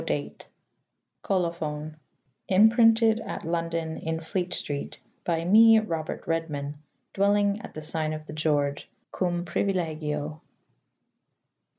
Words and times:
d.] 0.07 0.33
[Colo 1.21 1.51
phon:] 1.51 1.95
Imprinted 2.57 3.19
at 3.19 3.45
London 3.45 3.97
in 3.97 4.19
Flete 4.19 4.49
strete 4.49 4.97
/ 5.13 5.23
b} 5.27 5.45
me 5.45 5.77
Robert 5.77 6.25
Red 6.25 6.49
man 6.49 6.81
/ 6.95 7.13
dwelling 7.13 7.61
at 7.61 7.75
the 7.75 7.81
sygne 7.83 8.15
of 8.15 8.25
the 8.25 8.33
George 8.33 8.89
/ 9.01 9.11
Cum 9.11 9.45
priuilegio. 9.45 10.41